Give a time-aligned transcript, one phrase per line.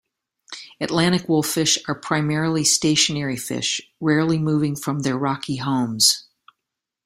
[0.79, 6.27] Atlantic wolffish are primarily stationary fish, rarely moving from their rocky homes.